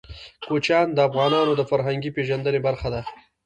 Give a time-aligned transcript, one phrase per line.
[0.47, 3.01] کوچیان د افغانانو د فرهنګي پیژندنې برخه ده.